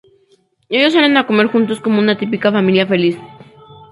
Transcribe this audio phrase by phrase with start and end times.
[0.75, 3.19] Ellos salen a comer juntos como una típica familia feliz.